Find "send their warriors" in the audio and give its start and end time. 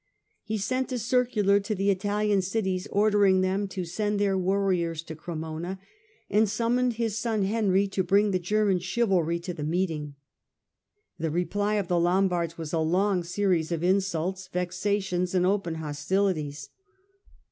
3.85-5.03